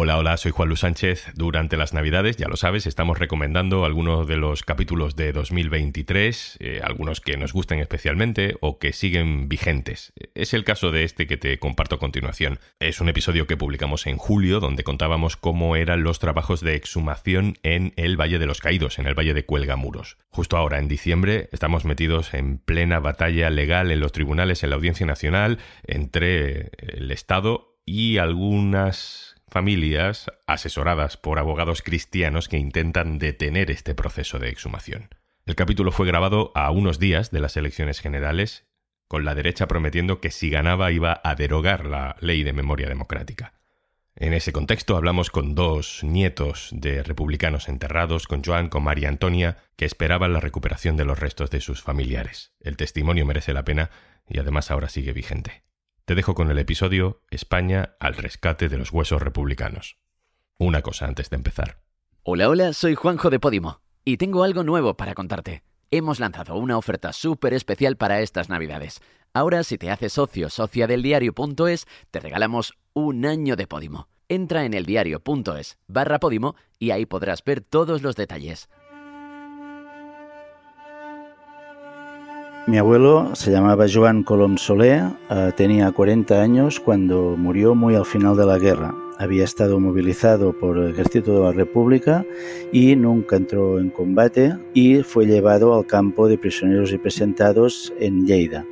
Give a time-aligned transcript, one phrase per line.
[0.00, 1.32] Hola, hola, soy Juan Luis Sánchez.
[1.34, 6.80] Durante las Navidades, ya lo sabes, estamos recomendando algunos de los capítulos de 2023, eh,
[6.84, 10.12] algunos que nos gusten especialmente o que siguen vigentes.
[10.36, 12.60] Es el caso de este que te comparto a continuación.
[12.78, 17.58] Es un episodio que publicamos en julio donde contábamos cómo eran los trabajos de exhumación
[17.64, 20.16] en el Valle de los Caídos, en el Valle de Cuelgamuros.
[20.28, 24.76] Justo ahora, en diciembre, estamos metidos en plena batalla legal en los tribunales, en la
[24.76, 33.70] Audiencia Nacional, entre el Estado y algunas familias asesoradas por abogados cristianos que intentan detener
[33.70, 35.08] este proceso de exhumación.
[35.46, 38.66] El capítulo fue grabado a unos días de las elecciones generales,
[39.08, 43.54] con la derecha prometiendo que si ganaba iba a derogar la ley de memoria democrática.
[44.20, 49.58] En ese contexto hablamos con dos nietos de republicanos enterrados, con Joan, con María Antonia,
[49.76, 52.52] que esperaban la recuperación de los restos de sus familiares.
[52.60, 53.90] El testimonio merece la pena
[54.28, 55.62] y además ahora sigue vigente.
[56.08, 59.98] Te dejo con el episodio España al rescate de los huesos republicanos.
[60.58, 61.82] Una cosa antes de empezar.
[62.22, 65.64] Hola, hola, soy Juanjo de Podimo y tengo algo nuevo para contarte.
[65.90, 69.02] Hemos lanzado una oferta súper especial para estas Navidades.
[69.34, 74.08] Ahora, si te haces socio socia del diario.es, te regalamos un año de Podimo.
[74.30, 78.70] Entra en eldiario.es barra Podimo y ahí podrás ver todos los detalles.
[82.68, 88.04] Mi abuelo se llamaba Joan Colom Soler, uh, tenía 40 años cuando murió muy al
[88.04, 88.94] final de la guerra.
[89.16, 92.26] Había estado movilizado por el ejército de la República
[92.70, 98.26] y nunca entró en combate y fue llevado al campo de prisioneros y presentados en
[98.26, 98.66] Lleida,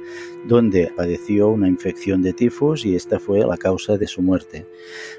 [0.46, 4.66] donde padeció una infección de tifus y esta fue la causa de su muerte.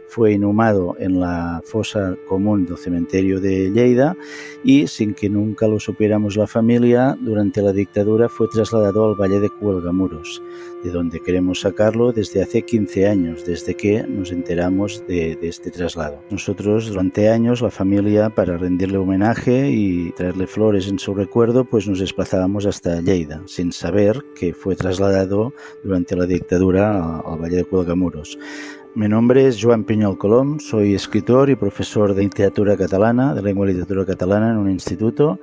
[0.08, 4.16] Fue inhumado en la fosa común del cementerio de Lleida
[4.64, 9.39] y, sin que nunca lo supiéramos la familia, durante la dictadura fue trasladado al Valle
[9.42, 10.42] de Cuelgamuros,
[10.83, 15.72] de donde queremos sacarlo desde hace 15 años, desde que nos enteramos de, de este
[15.72, 16.20] traslado.
[16.31, 21.88] Nosotros, durante años, la familia, para rendirle homenaje y traerle flores en su recuerdo, pues
[21.88, 27.66] nos desplazábamos hasta Lleida, sin saber que fue trasladado durante la dictadura al Valle de
[27.66, 28.38] Cuelgamuros.
[28.95, 33.66] Mi nombre es Joan Piñol Colom, soy escritor y profesor de literatura catalana, de lengua
[33.66, 35.39] y literatura catalana en un instituto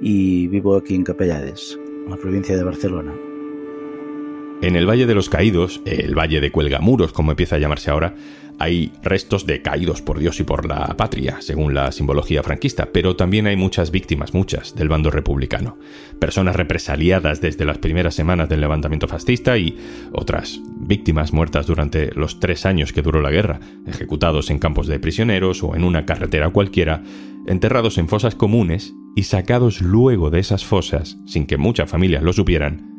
[0.00, 3.27] y vivo aquí en Capellades, en la provincia de Barcelona.
[4.60, 8.16] En el Valle de los Caídos, el Valle de Cuelgamuros, como empieza a llamarse ahora,
[8.58, 13.14] hay restos de caídos por Dios y por la patria, según la simbología franquista, pero
[13.14, 15.78] también hay muchas víctimas, muchas, del bando republicano.
[16.18, 19.78] Personas represaliadas desde las primeras semanas del levantamiento fascista y
[20.10, 24.98] otras víctimas muertas durante los tres años que duró la guerra, ejecutados en campos de
[24.98, 27.04] prisioneros o en una carretera cualquiera,
[27.46, 32.32] enterrados en fosas comunes y sacados luego de esas fosas, sin que muchas familias lo
[32.32, 32.97] supieran,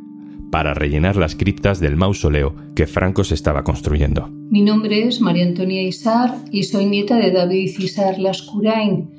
[0.52, 4.30] para rellenar las criptas del mausoleo que Franco se estaba construyendo.
[4.50, 9.10] Mi nombre es María Antonia Isar y soy nieta de David Isar Lascurain,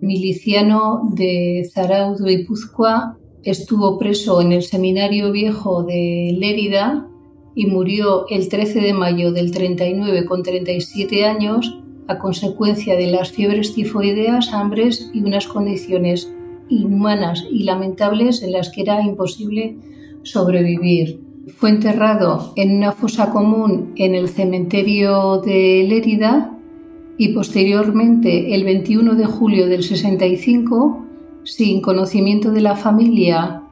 [0.00, 3.18] miliciano de Zaraudo y Puzcoa.
[3.42, 7.08] Estuvo preso en el Seminario Viejo de Lérida
[7.54, 13.32] y murió el 13 de mayo del 39 con 37 años a consecuencia de las
[13.32, 16.32] fiebres tifoideas, hambres y unas condiciones
[16.68, 19.76] inhumanas y lamentables en las que era imposible
[20.26, 21.20] sobrevivir.
[21.56, 26.52] Fue enterrado en una fosa común en el cementerio de Lérida
[27.18, 31.06] y posteriormente, el 21 de julio del 65,
[31.44, 33.62] sin conocimiento de la familia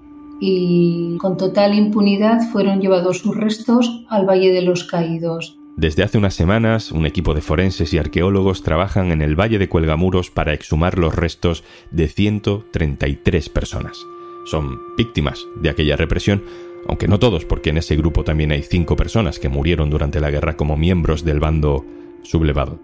[0.40, 5.58] y con total impunidad, fueron llevados sus restos al Valle de los Caídos.
[5.76, 9.68] Desde hace unas semanas, un equipo de forenses y arqueólogos trabajan en el Valle de
[9.68, 14.06] Cuelgamuros para exhumar los restos de 133 personas
[14.44, 16.42] son víctimas de aquella represión,
[16.86, 20.30] aunque no todos, porque en ese grupo también hay cinco personas que murieron durante la
[20.30, 21.84] guerra como miembros del bando
[22.22, 22.78] sublevado.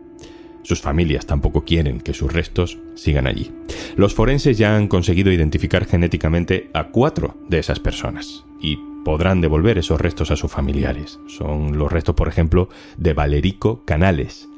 [0.62, 3.50] Sus familias tampoco quieren que sus restos sigan allí.
[3.96, 9.78] Los forenses ya han conseguido identificar genéticamente a cuatro de esas personas y podrán devolver
[9.78, 11.18] esos restos a sus familiares.
[11.26, 14.48] Son los restos, por ejemplo, de Valerico Canales,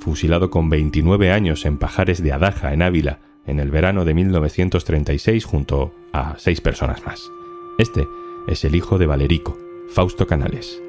[0.00, 5.44] fusilado con 29 años en Pajares de Adaja, en Ávila, en el verano de 1936
[5.44, 7.30] junto a seis personas más.
[7.78, 8.06] Este
[8.46, 9.58] es el hijo de Valerico,
[9.88, 10.80] Fausto Canales.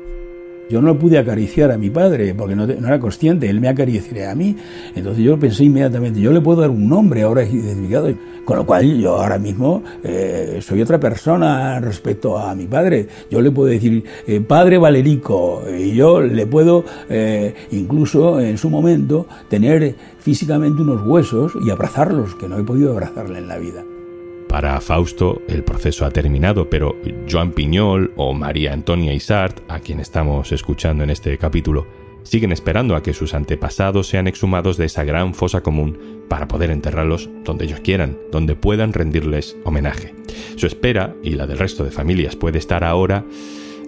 [0.69, 4.31] Yo no pude acariciar a mi padre porque no, no, era consciente, él me acariciaría
[4.31, 4.55] a mí.
[4.95, 8.13] Entonces yo pensé inmediatamente, yo le puedo dar un nombre ahora identificado,
[8.45, 13.07] con lo cual yo ahora mismo eh, soy otra persona respecto a mi padre.
[13.31, 18.69] Yo le puedo decir, eh, padre Valerico, y yo le puedo eh, incluso en su
[18.69, 23.83] momento tener físicamente unos huesos y abrazarlos, que no he podido abrazarle en la vida.
[24.49, 26.97] Para Fausto el proceso ha terminado, pero
[27.31, 31.85] Joan Piñol o María Antonia Isart, a quien estamos escuchando en este capítulo,
[32.23, 36.71] siguen esperando a que sus antepasados sean exhumados de esa gran fosa común para poder
[36.71, 40.15] enterrarlos donde ellos quieran, donde puedan rendirles homenaje.
[40.55, 43.25] Su espera, y la del resto de familias, puede estar ahora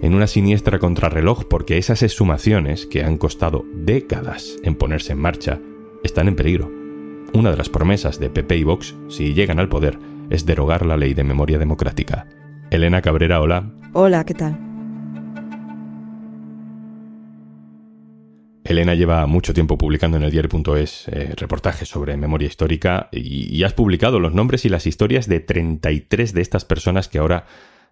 [0.00, 5.60] en una siniestra contrarreloj porque esas exhumaciones, que han costado décadas en ponerse en marcha,
[6.04, 6.70] están en peligro.
[7.32, 9.98] Una de las promesas de PP y Vox, si llegan al poder,
[10.32, 12.26] es derogar la ley de memoria democrática.
[12.70, 13.70] Elena Cabrera, hola.
[13.92, 14.58] Hola, ¿qué tal?
[18.64, 23.62] Elena lleva mucho tiempo publicando en el diario.es eh, reportajes sobre memoria histórica y, y,
[23.64, 27.44] has publicado los nombres y las historias de 33 de estas personas que ahora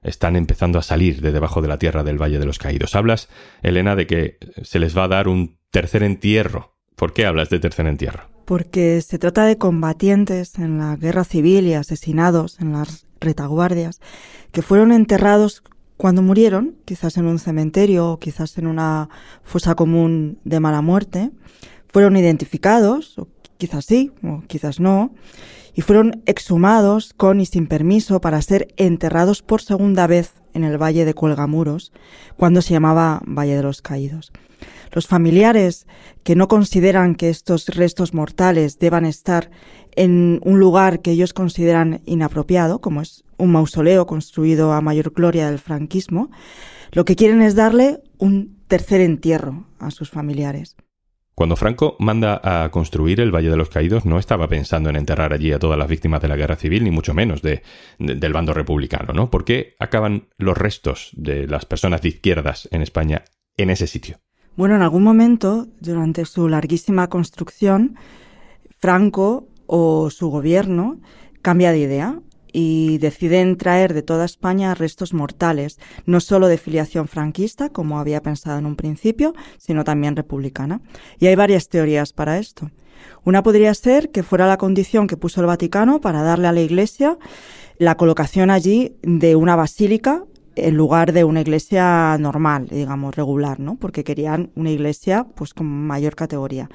[0.02, 2.94] están empezando a salir de debajo de la tierra del Valle de los Caídos.
[2.94, 3.28] Hablas,
[3.60, 6.78] Elena, de que se les va a dar un tercer entierro.
[6.96, 8.29] ¿Por qué hablas de tercer entierro?
[8.50, 14.00] Porque se trata de combatientes en la guerra civil y asesinados en las retaguardias
[14.50, 15.62] que fueron enterrados
[15.96, 19.08] cuando murieron, quizás en un cementerio o quizás en una
[19.44, 21.30] fosa común de mala muerte,
[21.86, 25.14] fueron identificados, o quizás sí, o quizás no,
[25.72, 30.78] y fueron exhumados con y sin permiso para ser enterrados por segunda vez en el
[30.78, 31.92] Valle de Cuelgamuros,
[32.36, 34.32] cuando se llamaba Valle de los Caídos.
[34.92, 35.86] Los familiares
[36.24, 39.50] que no consideran que estos restos mortales deban estar
[39.92, 45.48] en un lugar que ellos consideran inapropiado, como es un mausoleo construido a mayor gloria
[45.48, 46.30] del franquismo,
[46.92, 50.76] lo que quieren es darle un tercer entierro a sus familiares.
[51.40, 55.32] Cuando Franco manda a construir el Valle de los Caídos, no estaba pensando en enterrar
[55.32, 57.62] allí a todas las víctimas de la guerra civil, ni mucho menos de,
[57.98, 59.30] de, del bando republicano, ¿no?
[59.30, 63.24] ¿Por qué acaban los restos de las personas de izquierdas en España
[63.56, 64.18] en ese sitio?
[64.54, 67.96] Bueno, en algún momento, durante su larguísima construcción,
[68.78, 71.00] Franco o su gobierno
[71.40, 72.20] cambia de idea
[72.52, 78.22] y deciden traer de toda España restos mortales, no solo de filiación franquista, como había
[78.22, 80.80] pensado en un principio, sino también republicana.
[81.18, 82.70] Y hay varias teorías para esto.
[83.24, 86.60] Una podría ser que fuera la condición que puso el Vaticano para darle a la
[86.60, 87.18] Iglesia
[87.78, 90.24] la colocación allí de una basílica
[90.66, 93.76] en lugar de una iglesia normal, digamos, regular, ¿no?
[93.76, 96.68] Porque querían una iglesia pues con mayor categoría.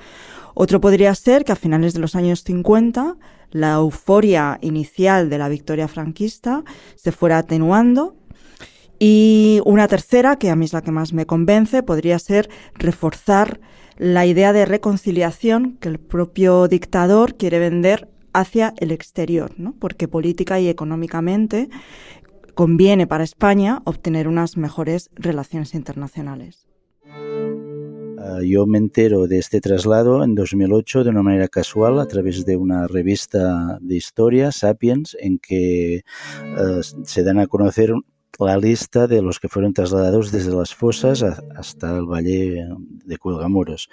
[0.53, 3.17] Otro podría ser que a finales de los años 50
[3.51, 6.63] la euforia inicial de la victoria franquista
[6.95, 8.15] se fuera atenuando
[8.99, 13.59] y una tercera, que a mí es la que más me convence, podría ser reforzar
[13.97, 19.73] la idea de reconciliación que el propio dictador quiere vender hacia el exterior, ¿no?
[19.79, 21.69] porque política y económicamente
[22.55, 26.67] conviene para España obtener unas mejores relaciones internacionales.
[27.05, 32.45] Uh, yo me entero de este traslado en 2008 de una manera casual a través
[32.45, 36.01] de una revista de historia, Sapiens, en que
[36.57, 37.93] uh, se dan a conocer
[38.39, 42.65] la lista de los que fueron trasladados desde las fosas hasta el valle
[43.05, 43.89] de Cuelgamoros.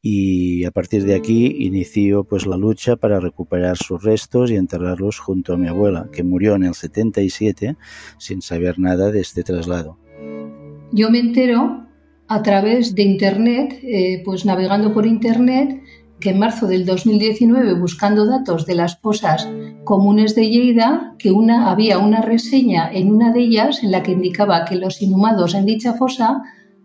[0.00, 5.18] Y a partir de aquí inició pues la lucha para recuperar sus restos y enterrarlos
[5.18, 7.76] junto a mi abuela, que murió en el 77
[8.18, 9.98] sin saber nada de este traslado.
[10.92, 11.86] Yo me entero
[12.28, 15.82] a través de Internet, eh, pues navegando por Internet,
[16.20, 19.48] que en marzo del 2019, buscando datos de las fosas
[19.90, 24.12] comunes de Lleida, que una, había una reseña en una de ellas en la que
[24.12, 26.42] indicaba que los inhumados en dicha fosa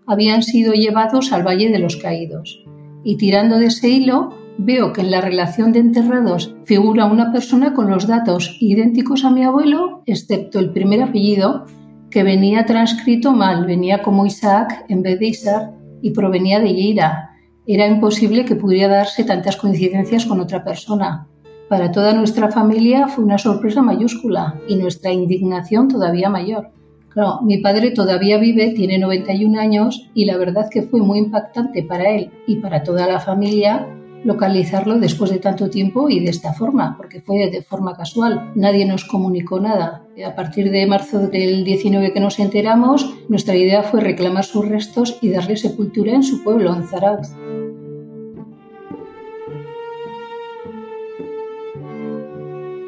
[0.08, 2.66] habían sido llevados al Valle de los Caídos.
[3.04, 7.76] Y tirando de ese hilo, veo que en la relación de enterrados figura una persona
[7.76, 11.68] con los datos idénticos a mi abuelo, excepto el primer apellido,
[12.10, 17.30] que venía transcrito mal, venía como Isaac en vez de Isaac y provenía de Lleida.
[17.68, 21.28] Era imposible que pudiera darse tantas coincidencias con otra persona.
[21.70, 26.70] Para toda nuestra familia fue una sorpresa mayúscula y nuestra indignación todavía mayor.
[27.10, 31.82] Claro, mi padre todavía vive, tiene 91 años y la verdad que fue muy impactante
[31.82, 33.88] para él y para toda la familia
[34.26, 38.52] localizarlo después de tanto tiempo y de esta forma, porque fue de forma casual.
[38.56, 40.04] Nadie nos comunicó nada.
[40.26, 45.18] A partir de marzo del 19 que nos enteramos, nuestra idea fue reclamar sus restos
[45.22, 47.30] y darle sepultura en su pueblo, en Zarauz.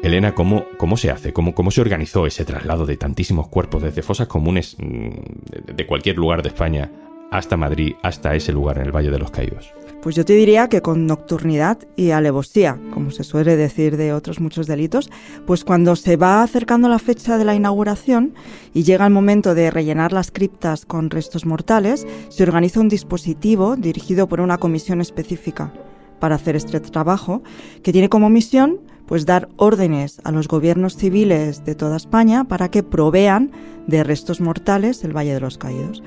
[0.08, 1.34] Elena, ¿cómo, ¿cómo se hace?
[1.34, 6.16] ¿Cómo, ¿Cómo se organizó ese traslado de tantísimos cuerpos desde fosas comunes mm, de cualquier
[6.16, 6.90] lugar de España
[7.30, 9.70] hasta Madrid, hasta ese lugar en el Valle de los Caídos?
[10.00, 14.40] Pues yo te diría que con nocturnidad y alevosía, como se suele decir de otros
[14.40, 15.10] muchos delitos,
[15.46, 18.32] pues cuando se va acercando la fecha de la inauguración
[18.72, 23.76] y llega el momento de rellenar las criptas con restos mortales, se organiza un dispositivo
[23.76, 25.70] dirigido por una comisión específica
[26.18, 27.42] para hacer este trabajo,
[27.82, 32.70] que tiene como misión pues dar órdenes a los gobiernos civiles de toda España para
[32.70, 33.50] que provean
[33.86, 36.02] de restos mortales el Valle de los Caídos.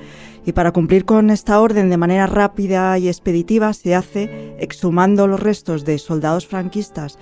[0.46, 5.40] Y para cumplir con esta orden de manera rápida y expeditiva se hace exhumando los
[5.40, 7.18] restos de soldados franquistas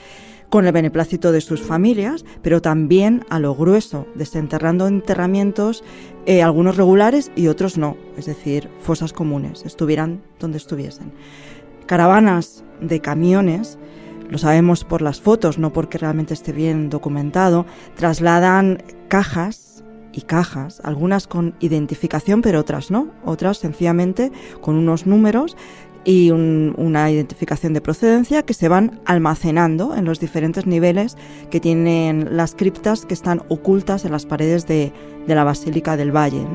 [0.51, 5.85] con el beneplácito de sus familias, pero también a lo grueso, desenterrando enterramientos,
[6.27, 11.13] eh, algunos regulares y otros no, es decir, fosas comunes, estuvieran donde estuviesen.
[11.87, 13.79] Caravanas de camiones,
[14.29, 20.81] lo sabemos por las fotos, no porque realmente esté bien documentado, trasladan cajas y cajas,
[20.85, 25.57] algunas con identificación, pero otras no, otras sencillamente con unos números
[26.05, 31.17] y una identificación de procedencia que se van almacenando en los diferentes niveles
[31.51, 34.93] que tienen las criptas que están ocultas en las paredes de,
[35.27, 36.47] la Basílica del Valle.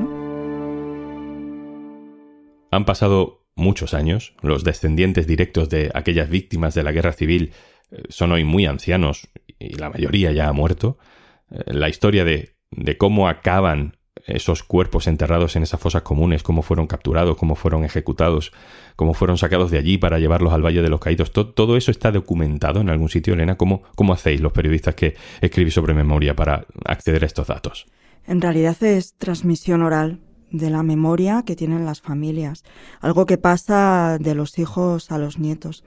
[2.72, 4.34] Han pasado muchos años.
[4.42, 7.52] Los descendientes directos de aquellas víctimas de la guerra civil
[7.90, 10.98] eh, son hoy muy ancianos y la mayoría ya ha muerto.
[11.50, 12.54] Eh, la historia de,
[12.98, 13.96] cómo acaban
[14.26, 18.52] esos cuerpos enterrados en esas fosas comunes, cómo fueron capturados, cómo fueron ejecutados,
[18.96, 21.30] cómo fueron sacados de allí para llevarlos al Valle de los Caídos.
[21.32, 23.56] Todo, eso está documentado en algún sitio, Elena.
[23.56, 27.86] ¿Cómo, ¿Cómo hacéis los periodistas que escribís sobre memoria para acceder a estos datos?
[28.26, 32.64] En realidad es transmisión oral de la memoria que tienen las familias,
[33.00, 35.84] algo que pasa de los hijos a los nietos.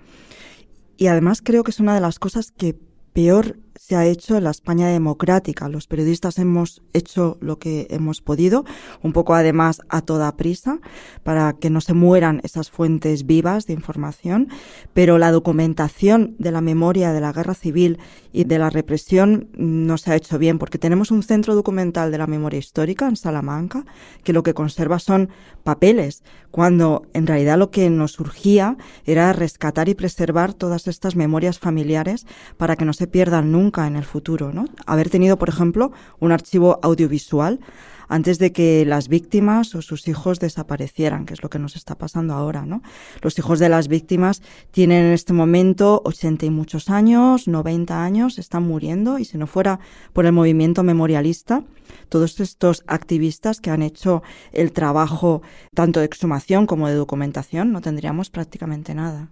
[0.98, 2.78] Y además creo que es una de las cosas que
[3.14, 5.70] peor se ha hecho en la España democrática.
[5.70, 8.66] Los periodistas hemos hecho lo que hemos podido,
[9.02, 10.80] un poco además a toda prisa,
[11.24, 14.50] para que no se mueran esas fuentes vivas de información,
[14.94, 18.00] pero la documentación de la memoria de la guerra civil
[18.32, 22.18] y de la represión no se ha hecho bien, porque tenemos un centro documental de
[22.18, 23.86] la memoria histórica en Salamanca,
[24.24, 25.30] que lo que conserva son
[25.64, 31.60] papeles, cuando en realidad lo que nos surgía era rescatar y preservar todas estas memorias
[31.60, 34.66] familiares para que no se pierdan nunca en el futuro, ¿no?
[34.86, 37.62] Haber tenido, por ejemplo, un archivo audiovisual
[38.10, 41.98] antes de que las víctimas o sus hijos desaparecieran, que es lo que nos está
[41.98, 42.82] pasando ahora, ¿no?
[43.22, 44.42] Los hijos de las víctimas
[44.72, 49.48] tienen en este momento 80 y muchos años, 90 años, están muriendo y si no
[49.48, 49.80] fuera
[50.12, 51.64] por el movimiento memorialista,
[52.10, 55.42] todos estos activistas que han hecho el trabajo
[55.74, 59.30] tanto de exhumación como de documentación, no tendríamos prácticamente nada.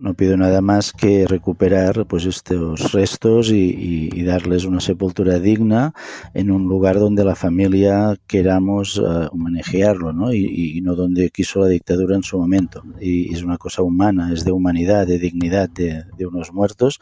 [0.00, 3.80] No pido nada más que recuperar pues estos restos y,
[4.20, 5.92] darles una sepultura digna
[6.34, 10.32] en un lugar donde la familia queramos uh, homenajearlo ¿no?
[10.32, 12.82] Y, no donde quiso la dictadura en su momento.
[13.00, 17.00] Y es una cosa humana, es de humanidad, de dignidad de, unos muertos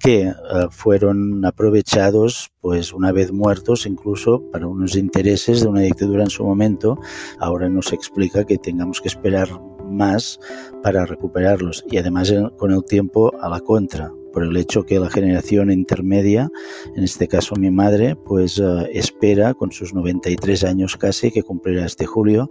[0.00, 6.24] que uh, fueron aprovechados pues una vez muertos incluso para unos intereses de una dictadura
[6.24, 6.98] en su momento.
[7.38, 9.48] Ahora nos explica que tengamos que esperar
[9.88, 10.38] más
[10.82, 15.10] para recuperarlos y además con el tiempo a la contra por el hecho que la
[15.10, 16.48] generación intermedia,
[16.94, 21.86] en este caso mi madre, pues eh, espera con sus 93 años casi, que cumplirá
[21.86, 22.48] este julio,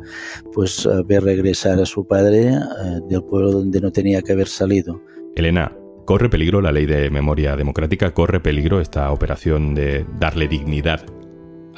[0.54, 2.60] pues eh, ver regresar a su padre eh,
[3.08, 5.02] del pueblo donde no tenía que haber salido.
[5.36, 8.14] Elena, ¿corre peligro la ley de memoria democrática?
[8.14, 11.06] ¿Corre peligro esta operación de darle dignidad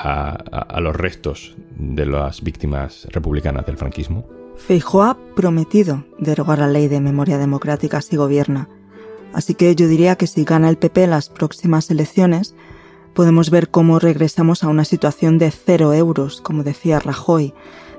[0.02, 4.39] a los restos de las víctimas republicanas del franquismo?
[4.60, 8.70] Feijóo ha prometido derogar la ley de memoria democrática si gobierna.
[9.34, 12.56] Así que yo diría que si gana el PP las próximas elecciones,
[13.14, 17.54] podemos ver cómo regresamos a una situación de cero euros, como decía Rajoy,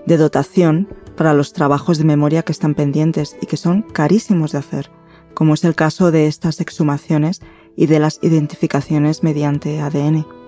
[0.07, 4.59] de dotación para los trabajos de memoria que están pendientes y que son carísimos de
[4.59, 4.91] hacer,
[5.35, 7.41] como es el caso de estas exhumaciones
[7.77, 10.40] y de las identificaciones mediante ADN.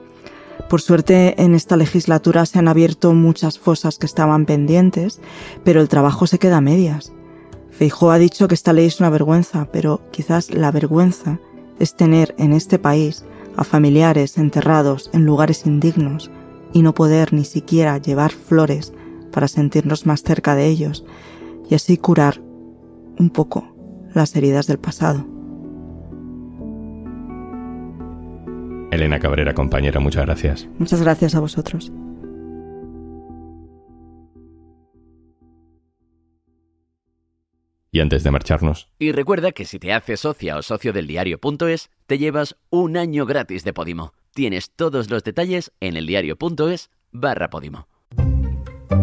[0.72, 5.20] Por suerte, en esta legislatura se han abierto muchas fosas que estaban pendientes,
[5.64, 7.12] pero el trabajo se queda a medias.
[7.68, 11.40] Feijó ha dicho que esta ley es una vergüenza, pero quizás la vergüenza
[11.78, 13.22] es tener en este país
[13.54, 16.30] a familiares enterrados en lugares indignos
[16.72, 18.94] y no poder ni siquiera llevar flores
[19.30, 21.04] para sentirnos más cerca de ellos
[21.68, 22.40] y así curar
[23.18, 23.74] un poco
[24.14, 25.26] las heridas del pasado.
[28.92, 30.68] Elena Cabrera, compañera, muchas gracias.
[30.78, 31.90] Muchas gracias a vosotros.
[37.90, 38.90] Y antes de marcharnos.
[38.98, 43.24] Y recuerda que si te haces socia o socio del diario.es, te llevas un año
[43.24, 44.12] gratis de Podimo.
[44.34, 47.88] Tienes todos los detalles en eldiario.es barra Podimo.